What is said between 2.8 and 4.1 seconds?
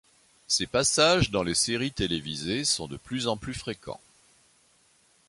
de plus en plus fréquents.